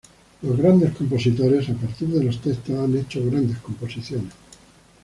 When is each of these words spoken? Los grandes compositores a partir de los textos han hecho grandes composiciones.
Los 0.41 0.57
grandes 0.57 0.95
compositores 0.97 1.69
a 1.69 1.75
partir 1.75 2.07
de 2.07 2.23
los 2.23 2.41
textos 2.41 2.75
han 2.79 2.97
hecho 2.97 3.23
grandes 3.23 3.59
composiciones. 3.59 4.33